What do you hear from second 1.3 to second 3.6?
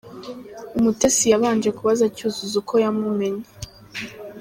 yabanje kubaza Cyuzuzo uko yamumenye.